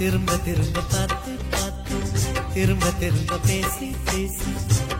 திரும்ப 0.00 0.36
திரும்ப 0.36 0.80
பார்த்து 0.80 1.30
பார்த்து. 1.50 1.96
திரும்ப 2.54 2.86
திரும்ப 2.98 3.36
பேசி 3.46 3.96
பேசி. 4.04 4.52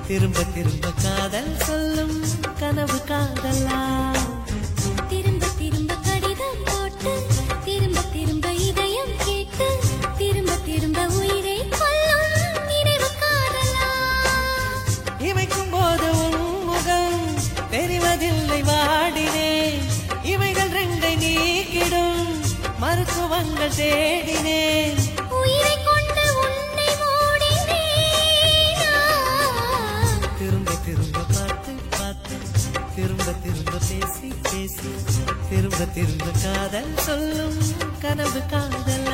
திரும்ப 0.07 0.45
திரும்ப 0.55 0.93
காதல் 1.03 1.59
சொல்லும் 1.59 2.25
கனவு 2.59 2.97
காதலா. 2.97 3.81
மருத்துவங்கள் 23.61 23.79
தேடினேன். 23.79 25.01
உயிரை 25.39 25.75
கொண்டு 25.87 26.23
உன்னை 26.43 26.87
மூடினேனா? 27.01 28.93
திரும்ப 30.39 30.77
திரும்ப 30.87 31.25
பார்த்து 31.35 31.73
பார்த்து 31.97 32.37
திரும்ப 32.97 33.27
திரும்ப 33.45 33.75
பேசி 33.89 34.31
பேசி 34.49 34.93
திரும்ப 35.51 35.81
திரும்ப 35.97 36.27
காதல் 36.45 36.93
சொல்லும் 37.07 37.61
கனவு 38.03 38.43
காதலா. 38.55 39.10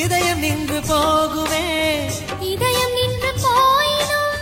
இதயம் 0.00 0.38
நின்று 0.38 0.78
போகுமே. 0.88 1.64
இதயம் 2.50 2.92
நின்று 2.92 3.30
போயினும் 3.42 4.36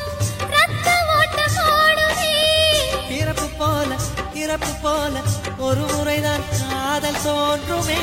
ரத்த 0.50 0.88
ஓட்டம் 1.14 1.56
ஓடுமே 1.68 2.32
பிறப்பு 3.10 3.46
போல 3.58 3.90
இறப்பு 4.34 4.72
போல 4.82 5.14
ஒரு 5.58 5.84
முறைதான் 5.92 6.46
காதல் 6.60 7.22
தோன்றுமே. 7.24 8.02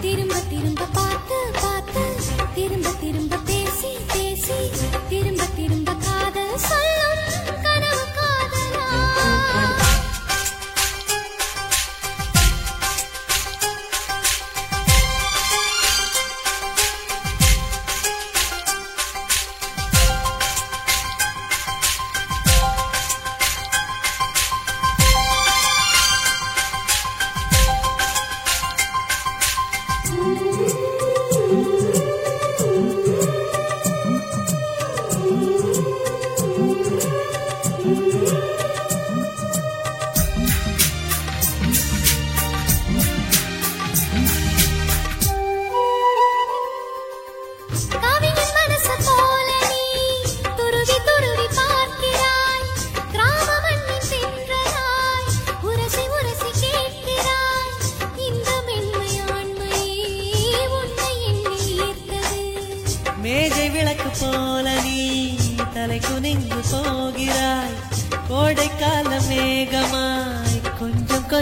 திரும்ப 0.00 0.34
திரும்ப 0.50 0.88
பார்த்து 0.92 1.38
பார்த்து 1.62 2.02
திரும்ப 2.54 2.88
திரும்ப 3.00 3.42
பேசி 3.46 3.92
பேசி 4.12 4.58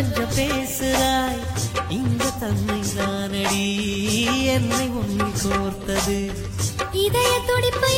கொஞ்சம் 0.03 0.33
பேசுறாய். 0.37 1.41
இந்த 1.89 2.31
தன்மை 2.41 2.79
தானடி 2.97 3.67
என்னை 4.45 4.87
உன்னில் 5.01 5.37
கோர்த்தது. 5.43 6.19
இதய 6.93 7.33
துடிப்பு 7.47 7.91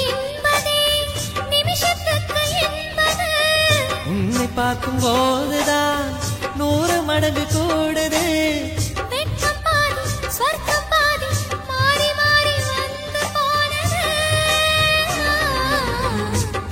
உன்னை 4.07 4.47
பார்க்கும் 4.55 4.99
போதுதான் 4.99 6.11
நூறு 6.57 7.03
மடங்கு 7.03 7.47
கூடுது. 7.55 8.25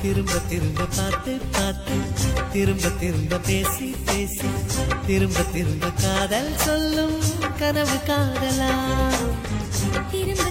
திரும்ப 0.02 0.32
திரும்ப 0.48 0.84
பார்த்து 0.96 1.32
பார்த்து 1.52 1.96
திரும்ப 2.52 2.88
திரும்ப 3.00 3.38
பேசி 3.38 3.94
பேசி 4.04 4.48
திரும்ப 5.06 5.42
திரும்ப 5.52 5.90
காதல் 6.02 6.56
சொல்லும் 6.56 7.18
கனவு 7.58 7.96
காதலா. 8.06 8.72
திரும்ப 10.10 10.50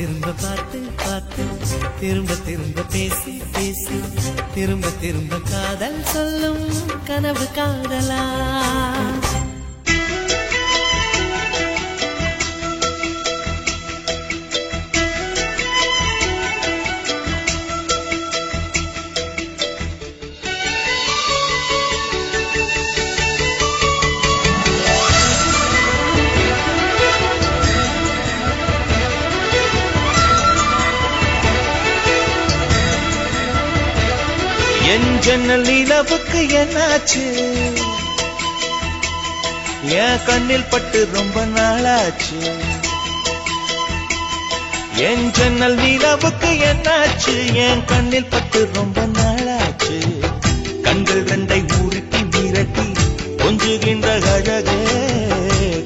திரும்ப 0.00 0.32
பார்த்து 0.42 0.78
பார்த்து 0.78 1.44
திரும்ப 2.00 2.34
திரும்ப 2.34 2.82
பேசி 2.82 3.42
பேசி 3.52 3.98
திரும்ப 4.54 4.88
திரும்ப 5.00 5.38
காதல் 5.50 6.04
சொல்லும் 6.04 6.64
கனவு 7.04 7.46
காதலா. 7.54 8.22
என் 35.30 35.48
லீலாவுக்கு 35.48 36.40
என்னாச்சு? 36.50 37.24
என் 39.82 40.24
கண்ணில் 40.26 40.64
பட்டு 40.70 41.08
ரொம்ப 41.12 41.46
நாளாச்சு. 41.46 42.52
என் 44.94 45.30
ஜன்னல் 45.30 45.76
நீலாவுக்கு 45.76 46.50
என்னாச்சு? 46.50 47.54
என் 47.54 47.84
கண்ணில் 47.84 48.24
பட்டு 48.24 48.70
ரொம்ப 48.72 49.06
நாளாச்சு. 49.06 49.98
கண்கள் 50.82 51.24
ரெண்டை 51.24 51.78
உருட்டி 51.80 52.18
மிரட்டி 52.18 52.96
கொஞ்சுகின்ற 53.36 54.32
அழகே 54.32 54.80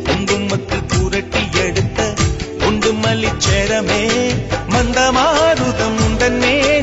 குங்குமத்தில் 0.04 0.86
புரட்டி 0.86 1.42
எடுத்த 1.52 2.14
குண்டு 2.58 2.92
மல்லி 2.92 2.96
மல்லிச்சேரமே. 3.04 4.34
மந்தமாருதம் 4.68 5.98
உந்தன் 6.06 6.38
மேனியில் 6.38 6.73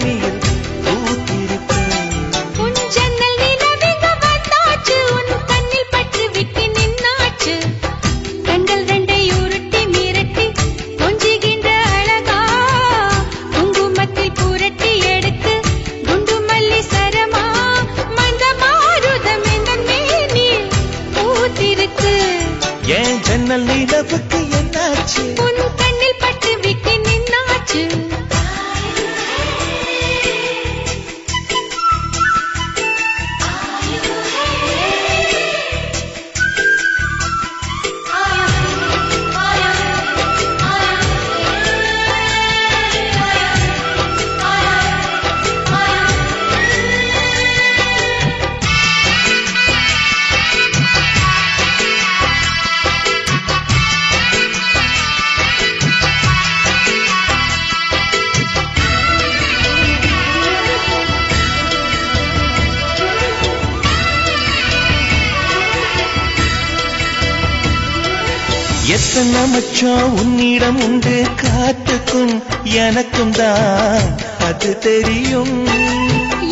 மச்சம் 69.81 70.15
உன்னிடம் 70.15 70.79
உண்டு 70.81 71.13
காத்துக்கும் 71.41 72.33
எனக்கும் 72.81 73.31
தான். 73.31 74.03
அது 74.39 74.77
தெரியும். 74.79 75.55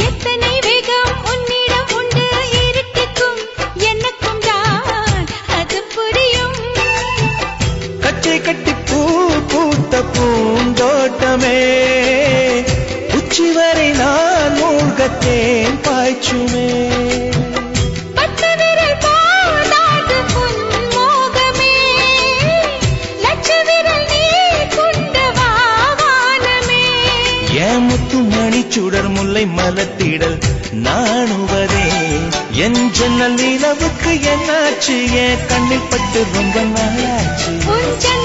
எத்தனை 0.06 0.54
வேகம் 0.66 1.12
உன்னிடம் 1.32 1.92
உண்டு 2.00 2.26
இருட்டுக்கும் 2.62 3.42
எனக்கும் 3.92 4.40
தான். 4.40 5.28
அது 5.60 5.84
புரியும். 5.94 6.58
கச்சை 8.00 8.42
கட்டி 8.42 8.74
பூ 8.90 9.00
பூத்த 9.48 10.04
பூந்தோட்டமே 10.16 11.60
உச்சி 13.14 13.52
வரை 13.52 13.92
நான் 13.92 14.58
மூழ்கத்தேன் 14.60 15.80
பாய்ச்சுமே. 15.88 16.68
முல்லை 29.30 29.46
மலத்திடல் 29.46 30.40
நாணுவதே. 30.84 31.88
என் 32.52 32.92
ஜன்னல் 32.92 33.34
நிலவுக்கு 33.34 34.10
என்னாச்சு? 34.10 35.12
என் 35.12 35.46
கண்ணில் 35.48 35.88
பட்டு 35.90 36.26
ரொம்ப 36.34 36.62
நாளாச்சு. 36.62 38.19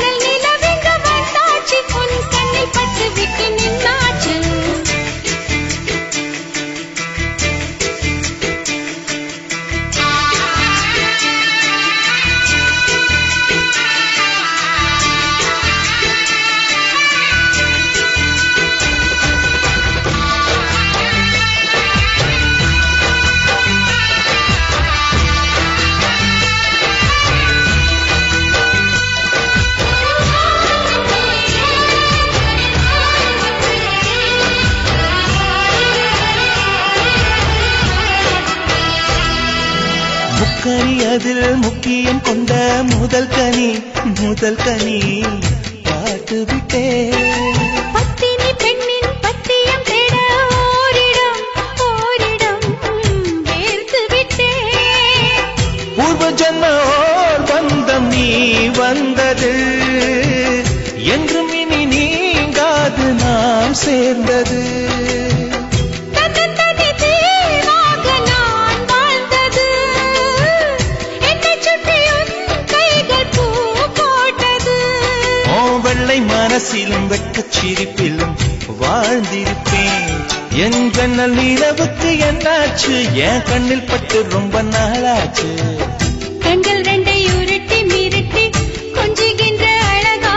முக்கியம் 42.04 42.26
கொண்ட 42.26 42.54
முதல் 42.88 43.28
கனி 43.34 43.68
முதல் 44.18 44.58
கனி 44.64 44.96
பாட்டு 45.86 46.38
விட்டேன். 46.48 47.14
பத்தினி 47.94 48.50
பெண்ணின் 48.62 49.08
பத்தியம் 49.24 49.86
தேட 49.90 50.16
ஓரிடம் 50.72 51.40
ஓரிடம் 51.86 52.66
வேர்த்து 53.48 54.02
விட்டேன். 54.12 55.48
பூர்வ 55.96 56.28
ஜன்ம 56.42 56.72
ஓர் 56.90 57.42
பந்தம் 57.52 58.08
நீ 58.12 58.28
வந்தது 58.80 59.54
என்றும் 61.14 61.54
இனி 61.62 61.82
நீங்காது 61.94 63.08
நாம் 63.22 63.74
சேர்ந்தது. 63.86 64.62
மனசிலும் 76.64 77.06
வெட்கச் 77.06 77.54
சிரிப்பிலும் 77.54 78.34
வாழ்ந்திருப்பேன். 78.80 80.12
என் 80.64 80.90
ஜன்னல் 80.90 81.34
நிலவுக்கு 81.38 82.10
என்னாச்சு? 82.28 82.94
என் 83.24 83.42
கண்ணில் 83.42 83.82
பட்டு 83.82 84.18
ரொம்ப 84.30 84.62
நாளாச்சு. 84.62 85.48
கண்கள் 86.40 86.80
ரெண்டை 86.80 87.18
உருட்டி 87.34 87.80
மிரட்டி 87.90 88.44
கொஞ்சுகின்ற 88.94 89.64
அழகா. 89.92 90.34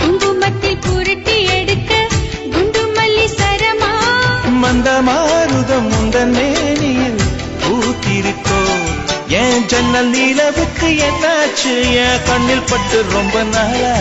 குங்குமத்தில் 0.00 0.82
புரட்டி 0.86 1.36
எடுக்க 1.58 1.92
குண்டு 2.50 2.82
மல்லி 2.96 3.28
சரமா. 3.38 3.92
மந்த 4.64 4.96
மாருதம் 5.10 5.90
உந்தன் 6.00 6.34
மேனியில் 6.38 7.22
பூத்திருக்கோ 7.62 8.60
என் 9.40 9.64
ஜன்னல் 9.66 10.08
நிலவுக்கு 10.08 10.90
என்னாச்சு? 11.08 11.72
என் 12.02 12.20
கண்ணில் 12.26 12.68
பட்டு 12.68 12.98
ரொம்ப 13.12 13.36
நாளாச்சு 13.54 13.93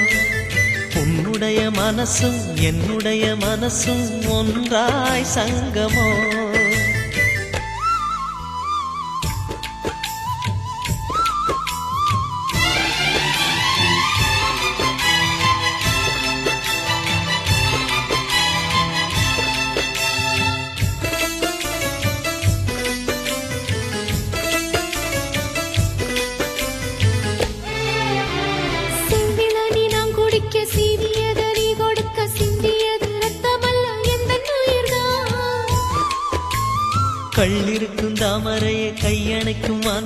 உன்னுடைய 0.96 1.70
மனசும் 1.70 2.56
என்னுடைய 2.56 3.36
மனசும் 3.40 4.28
ஒன்றாய் 4.28 5.26
சங்கமோ 5.36 6.08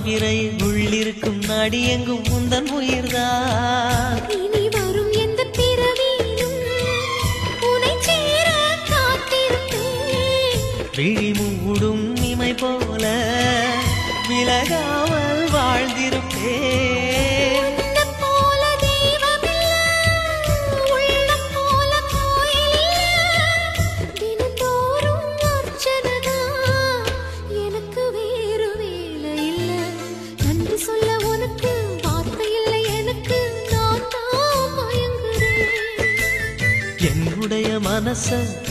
கையணைக்கும் 0.10 0.62
உள்ளிருக்கும் 0.68 1.42
நாடி 1.48 1.80
எங்கும் 1.88 2.24
முந்தன் 2.30 2.70
உயிர்தான். 2.78 3.89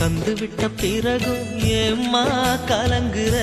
தந்துவிட்ட 0.08 0.68
பிறகும் 0.80 1.60
ஏம்மா 1.60 2.22
கலங்குற? 2.68 3.34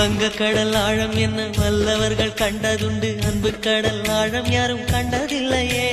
வங்க 0.00 0.28
கடல் 0.28 0.72
ஆழம் 0.72 1.16
என்ன 1.16 1.50
வல்லவர்கள் 1.56 2.30
கண்டதுண்டு. 2.30 3.22
அன்பு 3.22 3.58
கடல் 3.58 4.04
ஆழம் 4.04 4.50
யாரும் 4.50 4.80
கண்டதில்லையே. 4.80 5.88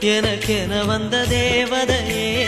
எனக்கென 0.00 0.86
வந்த 0.86 1.26
தேவதையே 1.30 2.46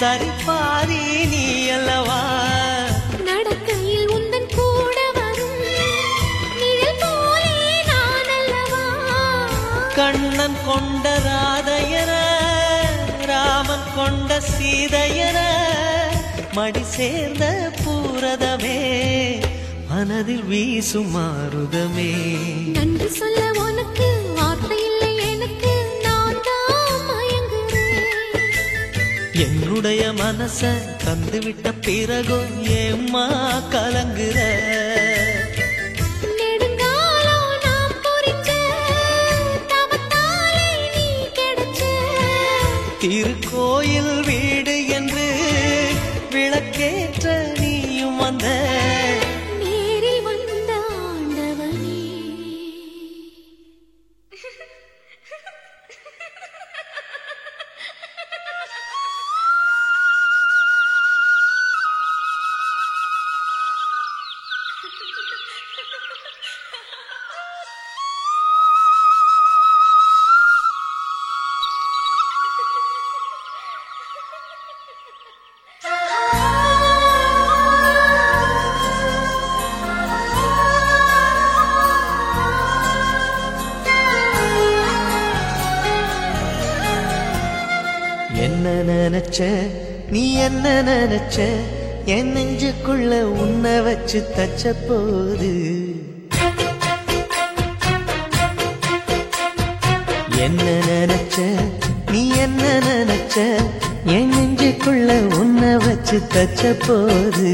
சரிபாதி 0.00 1.28
நீ 1.28 1.68
அல்லவா? 1.68 2.45
கண்ணன் 9.96 10.58
கொண்ட 10.66 11.06
ராதையர 11.26 12.12
ராமன் 13.30 13.88
கொண்ட 13.96 14.40
சீதையர 14.50 15.38
மடி 16.56 16.84
சேர்ந்த 16.92 17.44
பூரதமே 17.78 18.78
மனதில் 19.90 20.46
வீசும் 20.48 21.10
மாறுதமே 21.14 22.10
நன்றி 22.76 23.08
சொல்ல 23.18 23.42
உனக்கு 23.62 24.08
வார்த்தை 24.38 24.78
இல்லை 24.88 25.12
எனக்கு 25.30 25.72
நான் 26.04 26.40
என்னுடைய 29.44 30.02
மனச 30.20 30.60
தந்துவிட்ட 31.04 31.72
பிறகும் 31.86 32.52
ஏம்மா 32.78 33.26
கலங்குற? 33.70 34.38
திருக்கோயில் 43.06 44.25
நினைச்ச 89.36 90.10
நீ 90.10 90.20
என்ன 90.38 90.66
நினைச்ச? 90.82 91.36
என் 92.06 92.30
நெஞ்சுக்குள்ள 92.34 93.10
உன்னை 93.40 93.72
வச்சு 93.80 94.20
தச்ச 94.36 94.72
போது 94.88 95.50
என்ன 100.38 100.64
நினைச்ச? 100.88 101.36
நீ 102.12 102.22
என்ன 102.36 102.62
நினைச்ச? 102.86 103.36
என் 104.16 104.32
நெஞ்சுக்குள்ள 104.32 105.18
உன்னை 105.40 105.72
வச்சு 105.76 106.20
தச்ச 106.34 106.72
போது 106.86 107.52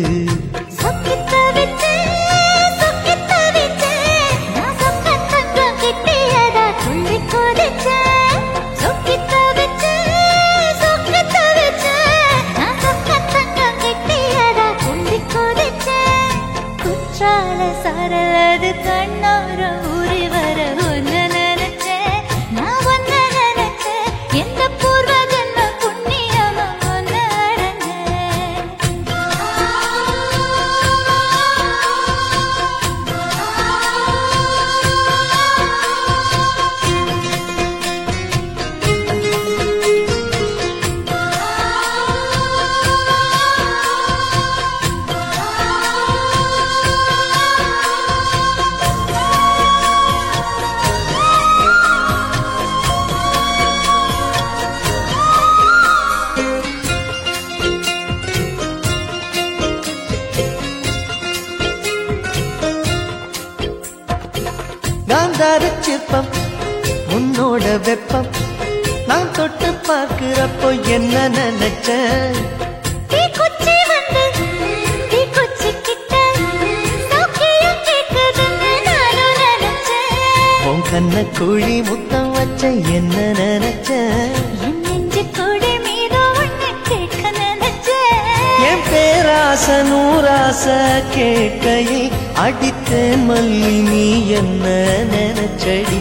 சொல்லி 93.42 93.76
நீ 93.86 94.02
என்ன 94.38 94.66
நினைச்சடி? 95.12 96.00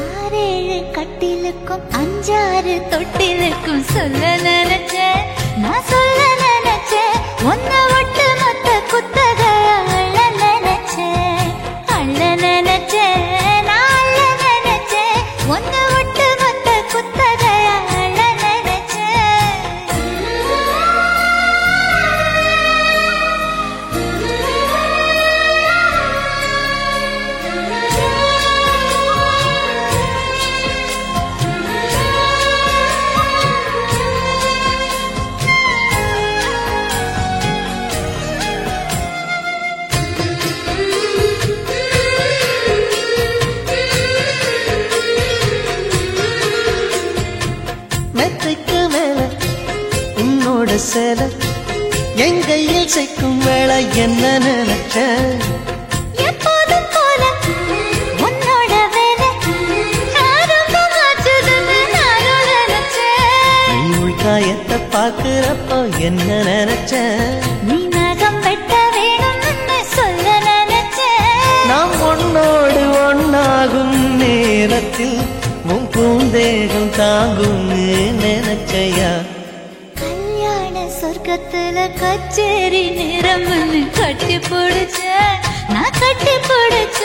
ஆறேழு 0.00 0.78
கட்டிலுக்கும் 0.96 1.84
அஞ்சாறு 2.00 2.74
தொட்டிலுக்கும் 2.92 3.84
சொல்ல 3.92 4.22
நினைச்சேன். 4.48 5.22
நான் 5.62 5.86
சொல்ல 5.92 6.20
நினைச்சேன். 6.42 7.16
ஒன்ன 7.52 7.72
விட்டு 7.92 8.26
மொத்த 8.42 8.68
குத்த 8.92 9.18
செல. 50.94 51.20
எங்கையில் 52.16 52.88
சிக்கும் 52.88 53.38
வேலை 53.38 53.86
என்ன 53.94 54.38
நினைச்ச? 54.38 54.98
காயத்தை 64.24 64.76
பாக்குறப்போ 64.92 65.98
என்ன 65.98 66.42
நினைச்ச? 66.42 66.92
நீ 67.62 67.76
நகம் 67.86 68.38
வெட்ட 68.40 68.74
வேணும் 68.94 69.42
சொல்ல 69.96 70.26
நினைச்ச 70.40 71.00
நாம் 71.68 71.94
ஒன்னோடு 72.00 72.82
ஒன்னாகும் 73.08 74.16
நேரத்தில் 74.16 75.18
உன் 75.66 75.88
பூந்தேகம் 75.90 76.90
தாங்கும் 76.96 77.68
நினைச்சையா? 78.18 79.12
உறக்கத்துல 81.26 81.82
கச்சேரி 82.00 82.80
நிறம்னு 82.96 83.58
கட்டி 83.98 84.34
பிடிச்ச 84.46 84.98
நான் 85.70 85.94
கட்டி 86.00 86.34
பிடிச்ச 86.48 87.00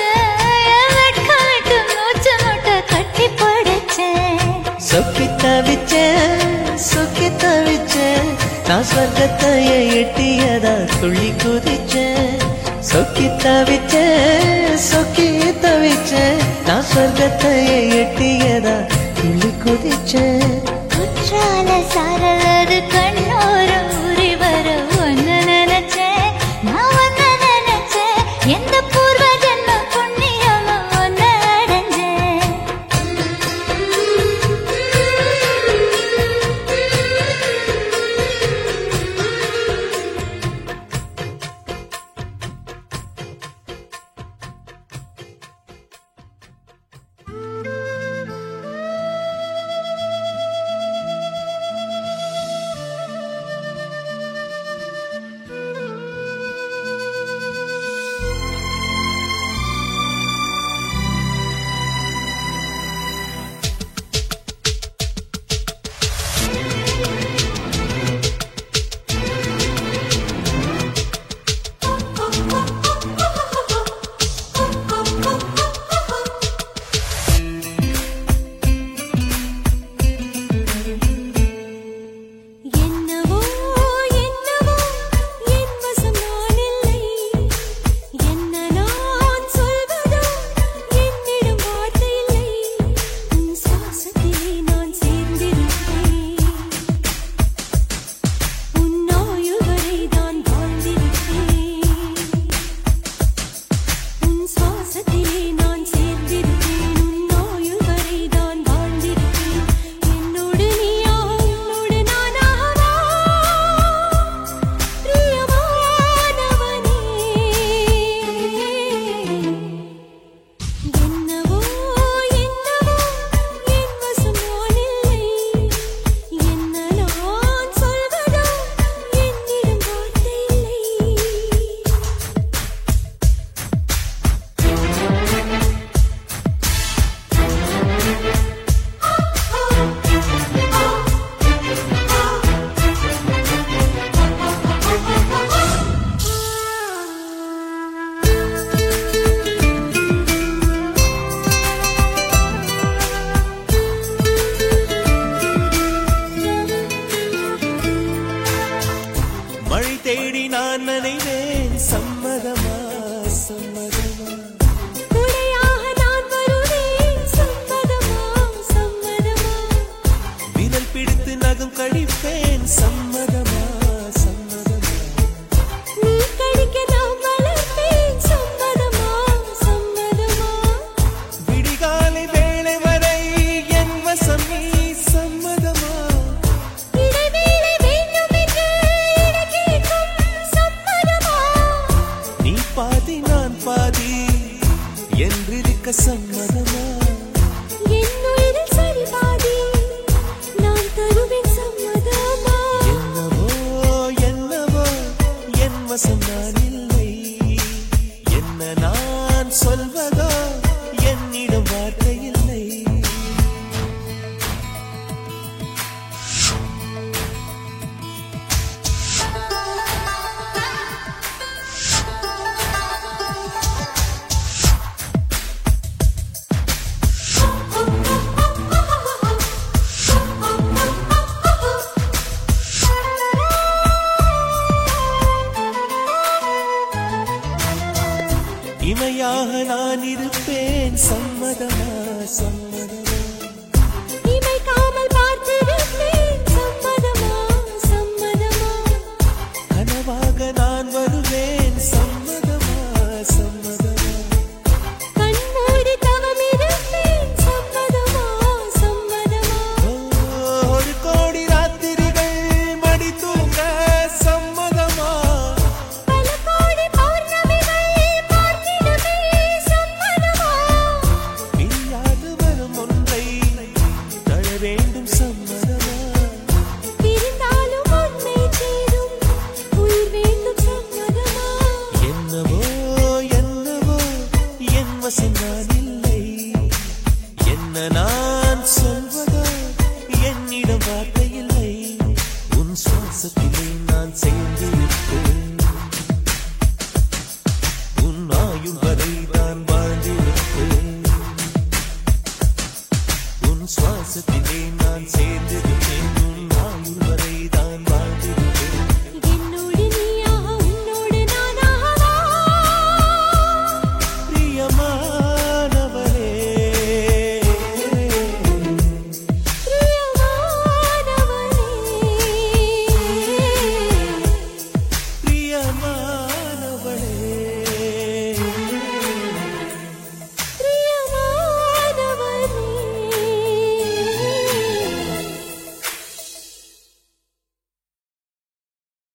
வெட்கமிட்டு 0.96 1.78
மூச்சு 1.92 2.34
மூட்டை 2.42 2.74
கட்டி 2.92 3.28
பிடிச்ச. 3.42 4.00
சொக்கி 4.90 5.28
தவிச்ச 5.44 5.94
சொக்கி 6.90 7.30
தவிச்ச 7.44 7.96
நான் 8.70 8.86
சொர்க்கத்தைய 8.92 9.70
எட்டியதா 10.02 10.76
துள்ளி 11.00 11.32
குதிச்ச. 11.44 11.96
சொக்கி 12.92 13.28
தவிச்ச 13.46 13.96
சொக்கி 14.90 15.30
தவிச்ச 15.64 16.14
நான் 16.68 16.88
சொர்க்கத்தைய 16.94 17.72
எட்டியதா 18.02 18.76
துள்ளி 19.20 19.54
குதிச்ச. 19.64 20.14
குற்றால 20.94 21.70
சாரலது 21.94 22.80
கண்ணு 22.94 23.29